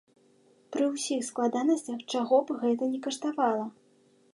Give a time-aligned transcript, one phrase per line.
[0.75, 3.73] Пры ўсіх складанасцях, чаго б гэта ні каштавала!